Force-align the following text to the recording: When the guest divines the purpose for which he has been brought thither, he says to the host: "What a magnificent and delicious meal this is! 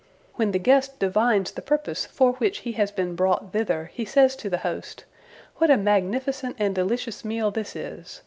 When 0.33 0.49
the 0.49 0.57
guest 0.57 0.97
divines 0.97 1.51
the 1.51 1.61
purpose 1.61 2.07
for 2.07 2.31
which 2.37 2.61
he 2.65 2.71
has 2.71 2.91
been 2.91 3.13
brought 3.15 3.53
thither, 3.53 3.91
he 3.93 4.03
says 4.03 4.35
to 4.37 4.49
the 4.49 4.57
host: 4.65 5.05
"What 5.57 5.69
a 5.69 5.77
magnificent 5.77 6.55
and 6.57 6.73
delicious 6.73 7.23
meal 7.23 7.51
this 7.51 7.75
is! 7.75 8.19